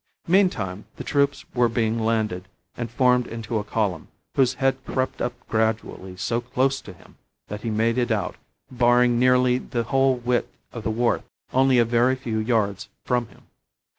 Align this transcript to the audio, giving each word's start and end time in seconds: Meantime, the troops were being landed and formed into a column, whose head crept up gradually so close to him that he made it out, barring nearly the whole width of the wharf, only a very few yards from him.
Meantime, 0.25 0.85
the 0.95 1.03
troops 1.03 1.45
were 1.53 1.69
being 1.69 1.99
landed 1.99 2.47
and 2.75 2.89
formed 2.89 3.27
into 3.27 3.59
a 3.59 3.63
column, 3.63 4.07
whose 4.33 4.55
head 4.55 4.75
crept 4.83 5.21
up 5.21 5.33
gradually 5.47 6.17
so 6.17 6.41
close 6.41 6.81
to 6.81 6.91
him 6.91 7.19
that 7.49 7.61
he 7.61 7.69
made 7.69 7.99
it 7.99 8.09
out, 8.09 8.33
barring 8.71 9.19
nearly 9.19 9.59
the 9.59 9.83
whole 9.83 10.15
width 10.15 10.57
of 10.73 10.81
the 10.83 10.89
wharf, 10.89 11.21
only 11.53 11.77
a 11.77 11.85
very 11.85 12.15
few 12.15 12.39
yards 12.39 12.89
from 13.05 13.27
him. 13.27 13.43